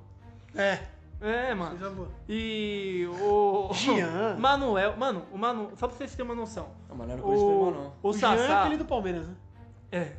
[0.54, 0.78] É,
[1.20, 1.72] É, mano.
[1.78, 2.08] seja boa.
[2.28, 3.70] E o.
[3.74, 4.36] Jean.
[4.38, 4.96] Manuel.
[4.96, 5.70] Mano, o Manu.
[5.76, 6.68] Só pra vocês terem uma noção.
[6.88, 7.92] Não, mas não era o Corinthians foi mal, não.
[8.02, 9.34] O, o Jean é aquele do Palmeiras, né?
[9.92, 10.12] É.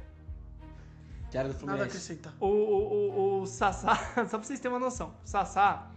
[1.30, 1.84] Que era do Nada a Fluminense.
[1.90, 2.34] acrescentar.
[2.40, 3.96] O, o, o, o Sassá,
[4.30, 5.88] só pra vocês terem uma noção, o Sassá,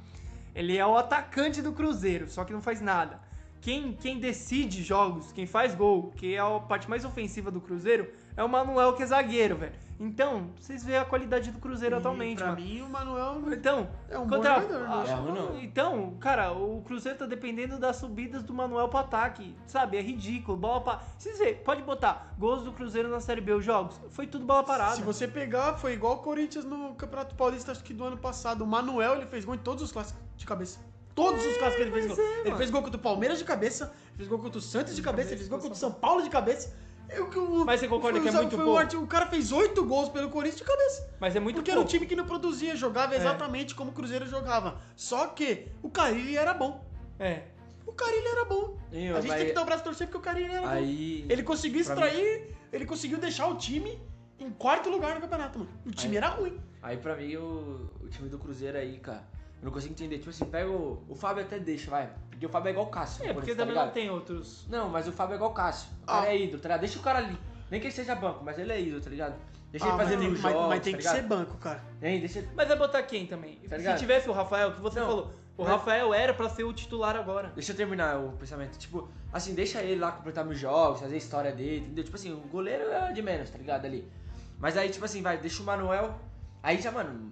[0.55, 3.21] ele é o atacante do Cruzeiro, só que não faz nada.
[3.61, 8.11] Quem, quem decide jogos, quem faz gol, que é a parte mais ofensiva do Cruzeiro,
[8.37, 9.90] é o Manuel, que é zagueiro, velho.
[10.03, 12.61] Então, vocês veem a qualidade do Cruzeiro E atualmente, Pra mano.
[12.63, 14.87] mim, o Manuel Então, é um bom contra- jogador.
[14.89, 15.11] ah, né?
[15.13, 15.61] É não.
[15.61, 19.99] então, cara, o Cruzeiro tá dependendo das subidas do Manuel pro ataque, sabe?
[19.99, 20.57] É ridículo.
[20.57, 21.03] Bola pa...
[21.19, 24.01] Vocês vê, pode botar gols do Cruzeiro na Série B, os jogos.
[24.09, 24.97] Foi tudo bola parada.
[24.97, 28.63] Se você pegar, foi igual o Corinthians no Campeonato Paulista, acho que do ano passado.
[28.63, 30.79] O Manuel, ele fez gol em todos os clássicos de cabeça.
[31.15, 32.17] Todos os clássicos ele fez gol.
[32.19, 32.57] é, ele mano.
[32.57, 35.29] fez gol contra o Palmeiras de cabeça, fez gol contra o Santos de De cabeça,
[35.29, 36.73] cabeça, ele fez gol contra o São Paulo de cabeça.
[37.13, 38.97] Eu, que o- Mas você concorda foi que é muito foi o pouco?
[39.05, 41.11] O cara fez oito gols pelo Corinthians de cabeça.
[41.19, 41.93] Mas é muito Porque era um pouco.
[41.93, 43.19] time que não produzia, jogava É.
[43.19, 44.81] exatamente como o Cruzeiro jogava.
[44.95, 46.85] Só que o Carilli era bom.
[47.19, 47.43] É.
[47.87, 48.79] O Carilli era bom.
[48.93, 50.63] E, A gente mas- tem que dar o braço a torcer porque o Carilli era
[50.63, 50.69] bom.
[50.69, 51.27] Aí.
[51.29, 54.01] Ele conseguiu extrair, ele conseguiu deixar o time
[54.39, 55.71] em quarto lugar no campeonato, mano.
[55.85, 56.61] O time Aí- era ruim.
[56.83, 59.23] Aí pra mim o, o time do Cruzeiro aí, cara,
[59.61, 60.19] eu não consigo entender.
[60.19, 61.03] Tipo assim, pega o.
[61.09, 62.11] O Fábio até deixa, vai.
[62.31, 63.25] Porque o Fábio é igual o Cássio.
[63.27, 63.87] É, porque tá também ligado?
[63.87, 64.67] não tem outros.
[64.69, 65.91] Não, mas o Fábio é igual o Cássio.
[66.03, 66.35] O cara Ah.
[66.35, 66.81] é ídolo, tá ligado?
[66.81, 67.39] Deixa o cara ali.
[67.71, 69.35] Nem que ele seja banco, mas ele é ídolo, tá ligado?
[69.71, 71.17] Deixa Ah, ele fazer tem, nos mas- jogos, mas tem tá que ligado?
[71.17, 71.81] ser banco, cara.
[72.03, 73.57] Hein, deixa Mas vai botar quem também?
[73.69, 75.07] Tá Se tivesse o Rafael, que você Não.
[75.07, 77.53] falou, O Mas- Rafael era pra ser o titular agora.
[77.55, 78.79] Deixa eu terminar o pensamento.
[78.79, 82.03] Tipo, assim, deixa ele lá completar meus jogos, fazer a história dele, entendeu?
[82.03, 83.85] Tipo assim, o goleiro é de menos, tá ligado?
[83.85, 84.11] Ali.
[84.59, 86.19] Mas aí, tipo assim, vai, deixa o Manuel.
[86.63, 87.31] Aí já, mano,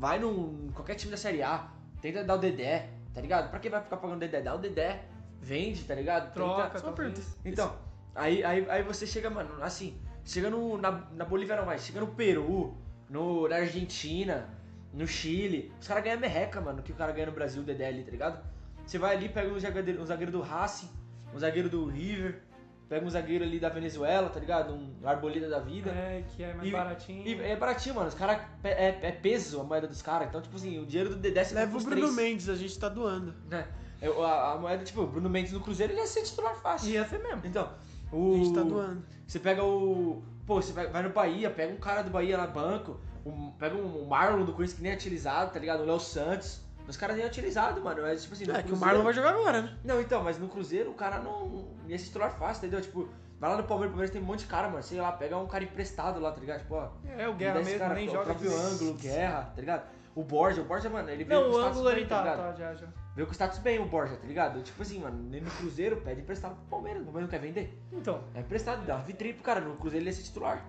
[0.00, 1.68] vai num qualquer time da Série A,
[2.00, 3.50] tenta dar o Dedé, tá ligado?
[3.50, 4.40] Pra que vai ficar pagando Dedé?
[4.40, 5.02] Dá o Dedé,
[5.42, 6.32] vende, tá ligado?
[6.32, 7.20] Troca, Tenta- pergunta.
[7.44, 7.76] Então,
[8.14, 12.00] aí, aí, aí você chega, mano, assim, chega no, na, na Bolívia não mais, chega
[12.00, 12.74] no Peru,
[13.10, 14.48] no, na Argentina,
[14.94, 17.88] no Chile, os caras ganham merreca, mano, que o cara ganha no Brasil, o Dedé
[17.88, 18.42] ali, tá ligado?
[18.86, 20.88] Você vai ali, pega um zagueiro, um zagueiro do Racing,
[21.34, 22.40] um zagueiro do River,
[22.90, 24.74] pega um zagueiro ali da Venezuela, tá ligado?
[24.74, 25.90] Um Arboleda da vida.
[25.90, 27.26] É, que é mais E- baratinho.
[27.26, 28.08] E é baratinho, mano.
[28.08, 28.42] Os caras.
[28.62, 30.28] É, é peso a moeda dos caras.
[30.28, 32.78] Então, tipo assim, o dinheiro do Dedé você Leva o Bruno três, Mendes, a gente
[32.78, 33.32] tá doando.
[33.48, 33.66] Né?
[34.02, 36.90] Eu- a, a moeda, tipo, o Bruno Mendes no Cruzeiro ele ia ser titular fácil.
[36.90, 37.40] Ia ser mesmo.
[37.44, 37.70] Então,
[38.12, 38.34] A o.
[38.36, 39.02] gente tá doando.
[39.26, 40.22] Você pega o.
[40.46, 43.76] Pô, você vai, vai no Bahia, pega um cara do Bahia lá banco, um- pega
[43.76, 45.82] um Marlon do Corinthians que nem é utilizado, tá ligado?
[45.82, 46.60] O Léo Santos.
[46.90, 48.02] Os caras nem é utilizado, mano.
[48.02, 49.76] Mas, tipo assim, É que o Cruzeiro- Marlon vai jogar agora, né?
[49.84, 52.80] Não, então, mas no Cruzeiro o cara não ia se titular fácil, entendeu?
[52.80, 54.82] Tipo, vai lá no Palmeiras, o Palmeiras tem um monte de cara, mano.
[54.82, 56.58] Sei lá, pega um cara emprestado lá, tá ligado?
[56.60, 56.90] Tipo, ó.
[57.16, 58.24] É, o Guerra mesmo cara, nem o joga.
[58.24, 58.66] próprio direito.
[58.68, 60.00] ângulo, guerra, tá ligado?
[60.14, 62.36] O Borja, o Borja, mano, ele veio Não, com o status bem, tá, ligado?
[62.38, 62.86] tá, já, já.
[63.14, 64.60] Veio com status bem o Borja, tá ligado?
[64.62, 67.80] Tipo assim, mano, nem no Cruzeiro pede emprestado pro Palmeiras, o Palmeiras não quer vender.
[67.92, 69.60] Então, É emprestado, dá vitrine pro cara.
[69.60, 70.64] No Cruzeiro ele ia ser titular.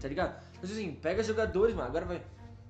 [0.00, 0.40] Tá ligado?
[0.60, 1.88] Mas assim, pega jogadores, mano.
[1.88, 2.22] Agora vai.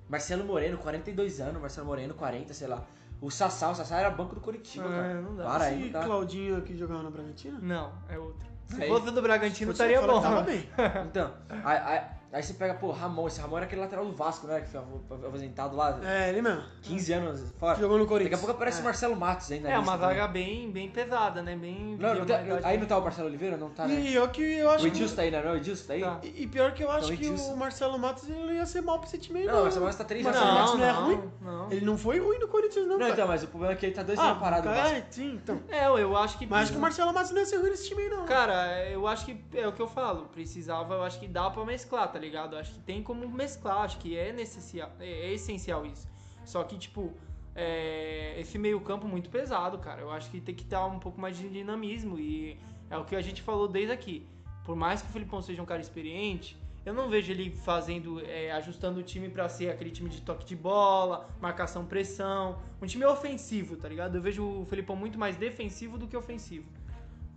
[0.09, 1.61] Marcelo Moreno, 42 anos.
[1.61, 2.83] Marcelo Moreno, 40, sei lá.
[3.21, 5.21] O Sassá, o Sassá era banco do Curitiba, É, cara.
[5.21, 5.43] não dá.
[5.45, 6.03] Para aí, não dá.
[6.03, 7.59] Claudinho que jogava no Bragantino?
[7.61, 8.47] não, é outro.
[8.67, 10.19] Se fosse do Bragantino, estaria bom.
[10.21, 10.67] Tava bem.
[11.07, 12.01] Então, aí, aí,
[12.35, 13.27] aí você pega, pô, Ramon.
[13.27, 14.61] Esse Ramon era aquele lateral do Vasco, né?
[14.61, 14.81] Que foi
[15.27, 16.63] aposentado lá, É, ele mesmo.
[16.81, 17.77] 15 anos fora.
[17.79, 18.33] Jogou no Daqui Corinthians.
[18.33, 18.81] a pouco aparece É.
[18.81, 19.69] o Marcelo Matos ainda.
[19.69, 21.55] É, uma zaga bem, bem pesada, né?
[21.55, 21.97] Bem.
[21.99, 23.57] Não, não idade aí bem- não tá o Marcelo Oliveira?
[23.57, 23.95] Não tá, né?
[23.99, 24.87] E eu que eu O acho que...
[24.89, 25.41] Edilson tá aí, né?
[25.43, 26.01] Não, o Edilson tá aí?
[26.01, 26.19] Tá.
[26.23, 27.53] E e pior que eu acho Então, que Edilson.
[27.53, 29.59] o Marcelo Matos ele ia ser mal pra esse time aí, Não, não.
[29.61, 30.53] o Marcelo Matos tá três Mas anos.
[30.53, 31.31] Marcelo Não, Matos não é não, ruim?
[31.41, 31.71] não.
[31.71, 33.13] Ele não foi ruim no Corinthians, não, Não, cara.
[33.13, 34.63] então, mas o problema é que ele tá dois anos parado.
[34.67, 35.59] cara, sim, então.
[35.69, 36.45] É, eu acho que.
[36.45, 38.25] Mas acho que o Marcelo Matos não ia ser ruim nesse time aí, não.
[38.25, 40.25] Cara, eu acho que é o que eu falo.
[40.25, 42.24] Precisava, eu acho que dá pra mesclar, tá ligado?
[42.33, 46.07] Eu acho que tem como mesclar, acho que é necessário, é, é essencial isso.
[46.43, 47.13] Só que, tipo,
[47.55, 50.01] é, esse meio-campo muito pesado, cara.
[50.01, 52.19] Eu acho que tem que dar um pouco mais de dinamismo.
[52.19, 52.59] E
[52.89, 54.27] é o que a gente falou desde aqui.
[54.63, 58.51] Por mais que o Filipão seja um cara experiente, eu não vejo ele fazendo, é,
[58.51, 62.59] ajustando o time pra ser aquele time de toque de bola, marcação, pressão.
[62.81, 64.15] Um time ofensivo, tá ligado?
[64.15, 66.69] Eu vejo o Filipão muito mais defensivo do que ofensivo.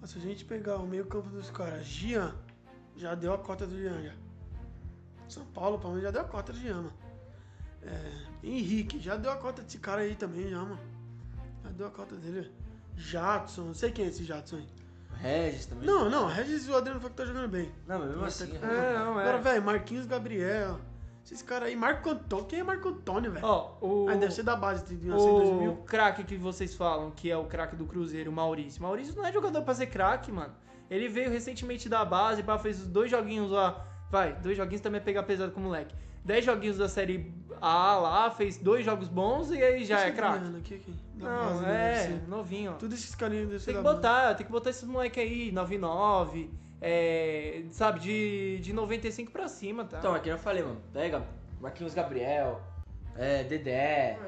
[0.04, 2.34] Se a gente pegar o meio campo dos caras, Gian,
[2.96, 4.27] já deu a cota do Gian, já.
[5.28, 6.92] São Paulo, Palmeiras já deu a cota Gian, mano.
[7.82, 8.12] É,
[8.42, 10.78] Henrique, já deu a cota desse cara aí também, já, mano.
[11.64, 12.50] Já deu a cota dele.
[12.96, 14.66] Jadson, não sei quem é esse Jadson aí.
[15.20, 15.86] Regis também.
[15.86, 17.72] Não, não, Regis e o Adriano foi que tá jogando bem.
[17.86, 18.56] Não, mas mesmo assim.
[18.56, 19.22] É, não, é.
[19.24, 20.78] Agora, velho, Marquinhos Gabriel.
[21.24, 22.46] Esses caras aí, Marco Antônio.
[22.46, 23.44] Quem é Marco Antônio, velho?
[23.44, 25.76] Ó, o, Ah, deve ser da base de em o 2000.
[25.84, 28.80] craque que vocês falam, que é o craque do Cruzeiro, o Maurício.
[28.80, 30.54] Maurício não é jogador pra ser craque, mano.
[30.88, 33.84] Ele veio recentemente da base, pá, fez dois joguinhos lá.
[34.10, 35.94] Vai, dois joguinhos também é pegar pesado com o moleque.
[36.24, 40.12] Dez joguinhos da série A lá, fez dois jogos bons e aí já Deixa é
[40.12, 40.44] craque.
[41.14, 42.74] Não, base, é, novinho, ó.
[42.74, 46.50] Tudo esses carinhos devem ser Tem que botar, tem que botar esses moleque aí, 99,
[46.80, 49.98] é, sabe, de, de 95 pra cima, tá?
[49.98, 50.80] Então, aqui eu falei, mano.
[50.92, 51.22] Pega
[51.60, 52.60] Marquinhos Gabriel,
[53.16, 54.18] é, Dedé,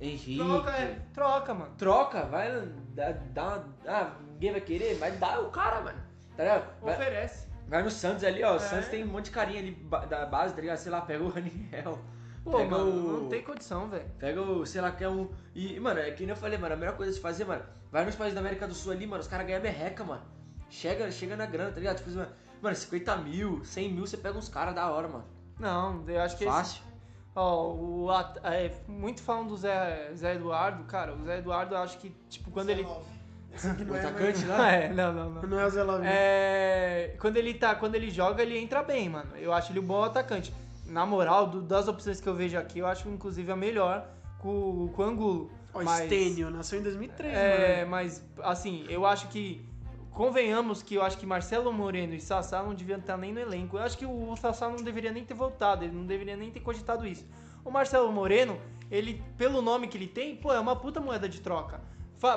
[0.00, 0.36] Henrique.
[0.36, 1.72] troca, é, troca, mano.
[1.76, 3.12] Troca, vai dar.
[3.12, 5.98] dar ah, ninguém vai querer, mas dá o cara, mano.
[6.36, 6.80] Tá ligado?
[6.80, 7.49] Vai, Oferece.
[7.70, 8.52] Vai no Santos ali, ó.
[8.52, 8.58] O É.
[8.58, 9.70] Santos tem um monte de carinha ali
[10.08, 10.76] da base, tá ligado?
[10.78, 11.98] Sei lá, pega o Raniel.
[12.44, 13.22] Pô, pega mano, o.
[13.22, 14.04] não tem condição, velho.
[14.18, 15.30] Pega o, sei lá, que é um.
[15.54, 18.04] E, mano, é que nem eu falei, mano, a melhor coisa de fazer, mano, vai
[18.04, 20.22] nos países da América do Sul ali, mano, os caras ganham merreca, mano.
[20.68, 21.96] Chega, chega na grana, tá ligado?
[21.98, 22.30] Tipo, mano,
[22.62, 25.24] mano, 50 mil, 100 mil, você pega uns caras da hora, mano.
[25.58, 26.82] Não, eu acho que esse, Fácil.
[27.34, 31.78] Ó, o at- é, muito falam do Zé, Zé Eduardo, cara, o Zé Eduardo eu
[31.78, 32.84] acho que, tipo, quando ele.
[33.52, 34.70] Aqui O não é, atacante mas- lá.
[34.72, 35.42] É, não, não, não.
[35.42, 36.06] Não é o Zé Lavin.
[36.06, 39.36] É, quando ele tá, quando ele joga, ele entra bem, mano.
[39.36, 40.52] Eu acho ele um bom atacante.
[40.86, 44.06] Na moral, do- das opções que eu vejo aqui, eu acho inclusive a melhor
[44.38, 45.50] com, com o Angulo.
[45.72, 47.90] Ó, mas- Stênio, nasceu em 2003, É, mano.
[47.92, 49.64] mas assim, eu acho que
[50.10, 53.76] convenhamos que eu acho que Marcelo Moreno e Sassá não deviam estar nem no elenco.
[53.76, 56.60] Eu acho que o Sassá não deveria nem ter voltado, ele não deveria nem ter
[56.60, 57.24] cogitado isso.
[57.64, 58.58] O Marcelo Moreno,
[58.90, 61.80] ele pelo nome que ele tem, pô, é uma puta moeda de troca.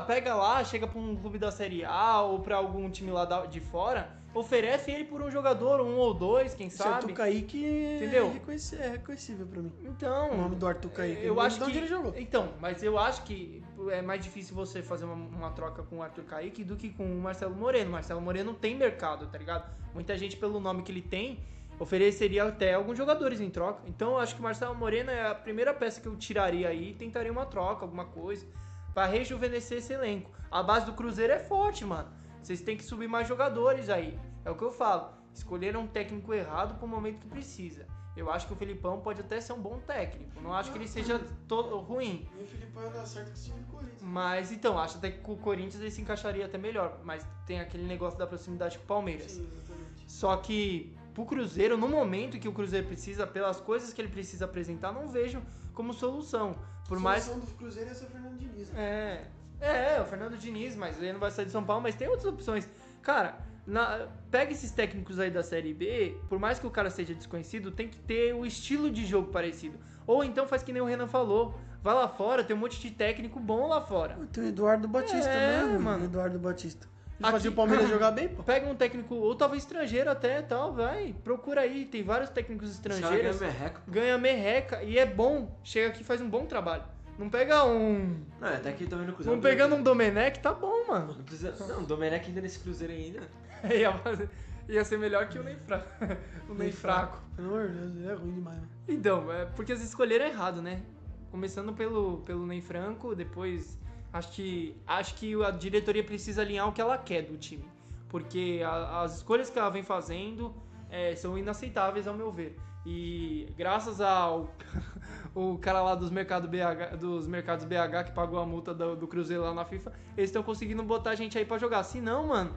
[0.07, 3.59] Pega lá, chega pra um clube da Série A ou pra algum time lá de
[3.59, 6.95] fora, oferece ele por um jogador, um ou dois, quem Esse sabe.
[6.95, 7.57] Arthur Kaique
[7.97, 8.27] Entendeu?
[8.27, 9.71] É, reconhece- é reconhecível pra mim.
[9.83, 11.23] Então, O nome do Arthur Kaique.
[11.25, 12.13] eu acho que ele jogou.
[12.17, 16.01] então, mas eu acho que é mais difícil você fazer uma, uma troca com o
[16.01, 17.91] Arthur Kaique do que com o Marcelo Moreno.
[17.91, 19.69] Marcelo Moreno tem mercado, tá ligado?
[19.93, 21.39] Muita gente pelo nome que ele tem
[21.79, 23.81] ofereceria até alguns jogadores em troca.
[23.87, 26.91] Então, eu acho que o Marcelo Moreno é a primeira peça que eu tiraria aí,
[26.91, 28.45] e tentaria uma troca, alguma coisa.
[28.93, 30.31] Pra rejuvenescer esse elenco.
[30.51, 32.09] A base do Cruzeiro é forte, mano.
[32.41, 34.19] Vocês têm que subir mais jogadores aí.
[34.45, 35.13] É o que eu falo.
[35.33, 37.87] Escolheram um técnico errado pro momento que precisa.
[38.15, 40.39] Eu acho que o Felipão pode até ser um bom técnico.
[40.41, 42.27] Não acho que ele seja todo ruim.
[42.39, 44.01] E o Filipão ia dar certo com esse time do Corinthians.
[44.01, 46.99] Mas então, acho até que com o Corinthians ele se encaixaria até melhor.
[47.03, 49.31] Mas tem aquele negócio da proximidade com o Palmeiras.
[49.31, 50.03] Sim, exatamente.
[50.05, 54.45] Só que pro Cruzeiro, no momento que o Cruzeiro precisa, pelas coisas que ele precisa
[54.45, 55.41] apresentar, não vejo
[55.73, 56.55] como solução.
[56.87, 57.23] Por mais.
[57.23, 58.69] solução do Cruzeiro ia ser o Fernando Diniz.
[58.71, 59.27] né?
[59.61, 62.07] É, é, o Fernando Diniz, mas ele não vai sair de São Paulo, mas tem
[62.07, 62.67] outras opções.
[63.01, 67.13] Cara, na- pega esses técnicos aí da Série B, por mais que o cara seja
[67.13, 69.77] desconhecido, tem que ter o estilo de jogo parecido.
[70.05, 71.57] Ou então faz que nem o Renan falou.
[71.81, 74.17] Vai lá fora, tem um monte de técnico bom lá fora.
[74.31, 75.77] Tem o Eduardo Batista, É, né?
[75.77, 76.05] mano.
[76.05, 76.87] Eduardo Batista.
[77.21, 78.43] Aqui- fazia o Palmeiras jogar bem, pô.
[78.43, 81.15] Pega um técnico, ou talvez estrangeiro até, tal, vai.
[81.23, 83.37] Procura aí, tem vários técnicos estrangeiros.
[83.39, 83.81] ganham merreca.
[83.87, 85.57] ganha merreca e é bom.
[85.63, 86.83] Chega aqui e faz um bom trabalho.
[87.17, 88.23] Não pega um.
[88.41, 89.35] Não, até aqui também no Cruzeiro.
[89.35, 91.13] Não pegando um Domenech, tá bom, mano.
[91.17, 91.53] Não precisa.
[91.67, 93.21] Não, o Domenech ainda nesse Cruzeiro ainda.
[93.71, 94.29] ia, fazer-
[94.67, 95.87] ia ser melhor que o nem fraco.
[96.49, 97.21] o nem fraco.
[97.35, 98.69] Pelo amor de Deus, ele é ruim demais, mano.
[98.87, 100.81] Então, é porque eles escolheram errado, né?
[101.29, 103.77] Começando pelo, pelo Ney Franco, depois
[104.13, 107.65] acho que acho que a diretoria precisa alinhar o que ela quer do time.
[108.07, 110.53] Porque a- as escolhas que ela vem fazendo
[110.89, 112.55] é, são inaceitáveis ao meu ver.
[112.85, 114.53] E graças ao
[115.33, 119.07] o cara lá dos, mercado BH, dos mercados BH que pagou a multa do, do
[119.07, 121.83] Cruzeiro lá na FIFA, eles estão conseguindo botar a gente aí pra jogar.
[121.83, 122.51] Se não, mano,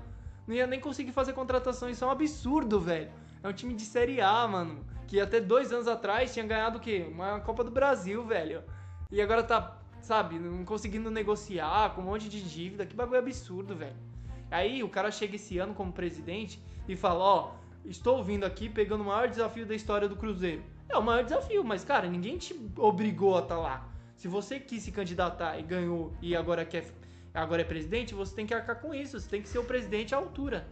[0.47, 1.89] não ia nem conseguir fazer contratação.
[1.89, 3.11] Isso é um absurdo, velho.
[3.43, 4.85] É um time de Série A, mano.
[5.07, 7.07] Que até dois anos atrás tinha ganhado o quê?
[7.11, 8.63] Uma Copa do Brasil, velho.
[9.11, 12.87] E agora tá, sabe, não conseguindo negociar com um monte de dívida.
[12.87, 13.97] Que bagulho absurdo, velho.
[14.51, 17.51] Aí o cara chega esse ano como presidente e fala: Ó,
[17.85, 20.63] estou vindo aqui pegando o maior desafio da história do Cruzeiro.
[20.89, 23.89] É o maior desafio, mas cara, ninguém te obrigou a estar lá.
[24.15, 26.87] Se você quis se candidatar e ganhou e agora quer
[27.35, 30.15] agora é presidente, você tem que arcar com isso, você tem que ser o presidente
[30.15, 30.67] à altura.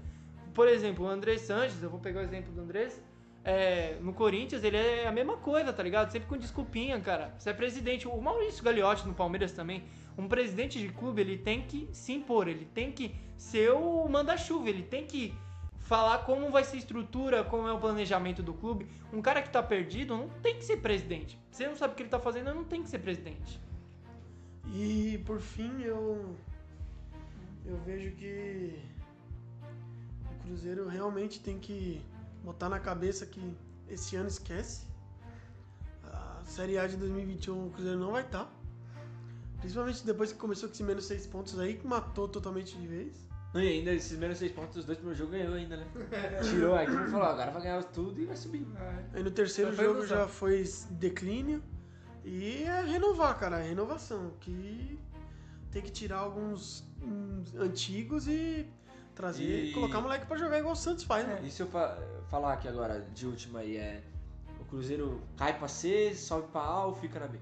[0.54, 3.02] Por exemplo, o André Sanches, eu vou pegar o exemplo do Andrés,
[3.44, 6.10] é, no Corinthians ele é a mesma coisa, tá ligado?
[6.10, 7.34] Sempre com desculpinha, cara.
[7.38, 9.84] Você é presidente, o Maurício Gagliotti no Palmeiras também,
[10.16, 14.70] um presidente de clube, ele tem que se impor, ele tem que ser o manda-chuva,
[14.70, 15.34] ele tem que
[15.80, 18.86] falar como vai ser a estrutura, como é o planejamento do clube.
[19.12, 21.38] Um cara que tá perdido não tem que ser presidente.
[21.50, 23.60] Você não sabe o que ele tá fazendo, não tem que ser presidente.
[24.72, 26.34] E por fim, eu
[27.66, 28.78] eu vejo que
[30.30, 32.00] o Cruzeiro realmente tem que
[32.44, 33.40] botar na cabeça que
[33.88, 34.86] esse ano esquece.
[36.04, 38.52] A Série A de 2021 o Cruzeiro não vai estar.
[39.60, 43.24] Principalmente depois que começou com esses menos seis pontos aí, que matou totalmente de vez.
[43.54, 45.86] Não, e ainda esses menos seis pontos dos dois primeiros jogos ganhou ainda, né?
[46.50, 48.66] Tirou aqui e falou, agora vai ganhar tudo e vai subir.
[49.14, 51.62] Aí no terceiro Só jogo já foi declínio.
[52.24, 54.32] E é renovar, cara, é renovação.
[54.40, 54.98] Que
[55.70, 58.66] tem que tirar alguns hum, antigos e
[59.14, 61.40] trazer, E- colocar moleque pra jogar igual o Santos faz, né?
[61.48, 61.96] Se eu fa-
[62.28, 64.02] falar aqui agora, de última aí, é...
[64.60, 67.38] O Cruzeiro cai pra C, sobe pra A ou fica na B?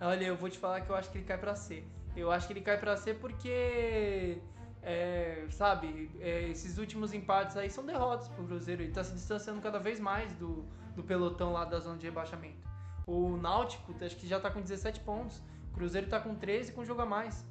[0.00, 1.84] Olha, eu vou te falar que eu acho que ele cai pra C.
[2.16, 4.38] Eu acho que ele cai pra C porque,
[4.82, 8.82] é, sabe, é, esses últimos empates aí são derrotas pro Cruzeiro.
[8.82, 12.64] Ele tá se distanciando cada vez mais do, do pelotão lá da zona de rebaixamento.
[13.06, 15.42] O Náutico, acho que já tá com 17 pontos.
[15.70, 17.44] O Cruzeiro tá com 13 com jogo a mais.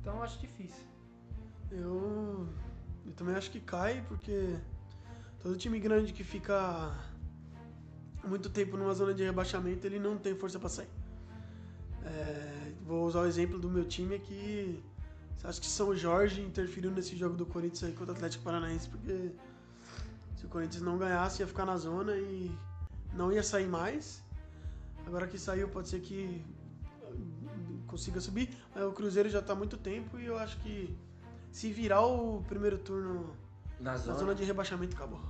[0.00, 0.84] Então eu acho difícil.
[1.70, 2.48] Eu,
[3.04, 4.56] eu também acho que cai, porque
[5.42, 6.92] todo time grande que fica
[8.24, 10.88] muito tempo numa zona de rebaixamento, ele não tem força pra sair.
[12.04, 14.82] É, vou usar o exemplo do meu time aqui.
[15.44, 19.30] Acho que São Jorge interferiu nesse jogo do Corinthians aí contra o Atlético Paranaense, porque
[20.36, 22.50] se o Corinthians não ganhasse, ia ficar na zona e
[23.14, 24.24] não ia sair mais.
[25.06, 26.44] Agora que saiu, pode ser que
[27.86, 28.50] consiga subir.
[28.74, 30.96] O Cruzeiro já tá há muito tempo e eu acho que
[31.52, 33.36] se virar o primeiro turno
[33.80, 34.18] Na na zona.
[34.18, 35.20] zona de rebaixamento, acabou.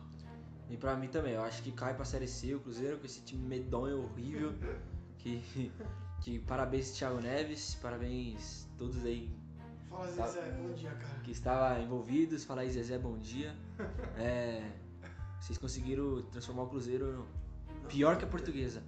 [0.69, 3.21] E pra mim também, eu acho que cai pra Série C o Cruzeiro com esse
[3.23, 4.53] time medonho, horrível.
[5.19, 5.43] que,
[6.23, 9.31] que parabéns Thiago Neves, parabéns todos aí
[9.89, 11.21] Fala, Zezé, bom dia, cara.
[11.23, 12.45] que estavam envolvidos.
[12.45, 13.55] Fala aí Zezé, bom dia.
[14.19, 14.71] É,
[15.41, 17.27] vocês conseguiram transformar o Cruzeiro no-
[17.89, 18.83] pior que a portuguesa.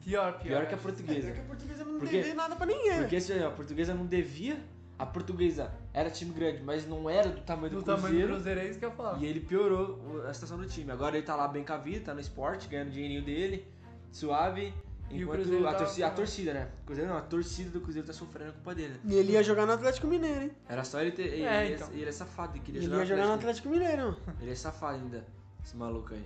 [0.00, 0.42] Pior, pior.
[0.42, 1.30] Pior que a É, portuguesa.
[1.32, 2.98] que a portuguesa não Porque- deve nada pra ninguém, né?
[3.02, 4.60] Porque assim, a portuguesa não devia,
[4.98, 8.32] a portuguesa era time grande, mas não era do tamanho do, Do tamanho do Cruzeiro.
[8.34, 9.18] Cruzeiro é isso que eu falo.
[9.22, 10.90] E ele piorou a situação do time.
[10.90, 13.66] Agora ele tá lá bem com a vida, tá no esporte, ganhando o dinheirinho dele,
[14.10, 14.72] suave.
[15.10, 16.68] E o Enquanto Cruzeiro a, tá- torcida, a torcida, né?
[16.86, 18.94] Cruzeiro não, a torcida do Cruzeiro tá sofrendo a culpa dele.
[18.94, 19.00] né?
[19.04, 20.50] E ele ia jogar no Atlético Mineiro, hein?
[20.66, 21.24] Era só ele ter.
[21.26, 21.88] Ele, É, ele, então.
[21.92, 23.68] ele é safado, ele queria Ele jogar, ia no jogar no Atlético.
[23.68, 24.36] Atlético Mineiro.
[24.40, 25.26] Ele é safado ainda,
[25.62, 26.24] esse maluco aí.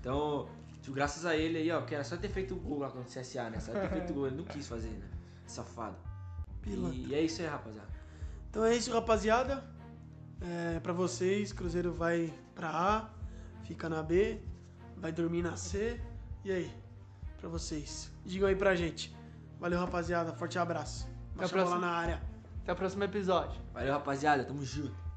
[0.00, 0.48] Então,
[0.80, 3.02] tipo, graças a ele aí, ó, que era só ter feito o gol lá contra
[3.02, 3.60] o CSA, né?
[3.60, 5.06] Só ter feito o gol, ele não quis fazer, né?
[5.46, 5.96] Safado.
[6.62, 6.96] Pilantra.
[6.96, 7.88] E é isso aí, rapaziada.
[8.50, 9.64] Então é isso, rapaziada.
[10.40, 13.10] É, para vocês, Cruzeiro vai pra A,
[13.64, 14.40] fica na B,
[14.96, 16.00] vai dormir na C.
[16.44, 16.72] E aí?
[17.38, 18.10] Pra vocês.
[18.24, 19.14] Digam aí pra gente.
[19.60, 20.32] Valeu, rapaziada.
[20.32, 21.08] Forte abraço.
[21.34, 21.78] Até a próxima.
[21.78, 22.22] na área.
[22.62, 23.60] Até o próximo episódio.
[23.72, 24.44] Valeu, rapaziada.
[24.44, 25.07] Tamo junto.